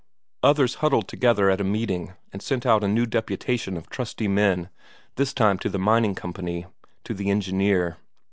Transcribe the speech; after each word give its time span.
Others 0.41 0.73
huddled 0.81 1.07
together 1.07 1.51
at 1.51 1.61
a 1.61 1.63
meeting 1.63 2.13
and 2.33 2.41
sent 2.41 2.65
out 2.65 2.83
a 2.83 2.87
new 2.87 3.05
deputation 3.05 3.77
of 3.77 3.87
trusty 3.87 4.27
men, 4.27 4.69
this 5.15 5.31
time 5.31 5.59
to 5.59 5.69
the 5.69 5.77
mining 5.77 6.15
company, 6.15 6.65
to 7.03 7.13
the 7.13 7.29
engineer. 7.29 7.97